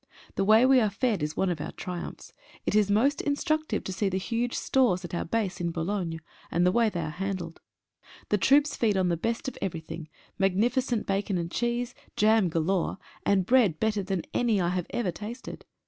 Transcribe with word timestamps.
The 0.33 0.43
way 0.43 0.65
we 0.65 0.79
are 0.79 0.89
fed 0.89 1.21
is 1.21 1.37
one 1.37 1.51
of 1.51 1.61
our 1.61 1.73
triumphs. 1.73 2.33
It 2.65 2.73
is 2.73 2.89
most 2.89 3.21
in 3.21 3.35
structive 3.35 3.83
to 3.83 3.93
see 3.93 4.09
the 4.09 4.17
huge 4.17 4.55
stores 4.55 5.05
at 5.05 5.13
our 5.13 5.25
base 5.25 5.61
in 5.61 5.69
Boulogne, 5.69 6.21
and 6.49 6.65
the 6.65 6.71
way 6.71 6.89
they 6.89 7.01
are 7.01 7.11
handled. 7.11 7.61
The 8.29 8.39
troops 8.39 8.75
feed 8.75 8.97
on 8.97 9.09
the 9.09 9.15
best 9.15 9.47
of 9.47 9.59
everything— 9.61 10.09
magnificent 10.39 11.05
bacon 11.05 11.37
and 11.37 11.51
cheese, 11.51 11.93
jam 12.17 12.49
galore, 12.49 12.97
and 13.27 13.45
bread 13.45 13.79
better 13.79 14.01
than 14.01 14.23
any 14.33 14.59
I 14.59 14.69
have 14.69 14.87
ever 14.89 15.11
tasted. 15.11 15.65